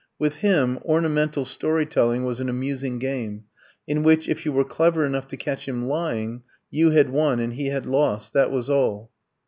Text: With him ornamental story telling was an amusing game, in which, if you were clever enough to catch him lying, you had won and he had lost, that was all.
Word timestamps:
With 0.17 0.37
him 0.37 0.79
ornamental 0.83 1.45
story 1.45 1.85
telling 1.85 2.25
was 2.25 2.39
an 2.39 2.49
amusing 2.49 2.97
game, 2.97 3.43
in 3.87 4.01
which, 4.01 4.27
if 4.27 4.47
you 4.47 4.51
were 4.51 4.63
clever 4.63 5.05
enough 5.05 5.27
to 5.27 5.37
catch 5.37 5.67
him 5.67 5.85
lying, 5.87 6.41
you 6.71 6.89
had 6.89 7.11
won 7.11 7.39
and 7.39 7.53
he 7.53 7.67
had 7.67 7.85
lost, 7.85 8.33
that 8.33 8.49
was 8.49 8.67
all. 8.67 9.11